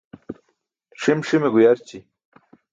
Ṣim 1.01 1.19
ṣime 1.27 1.49
guyarći. 1.53 1.99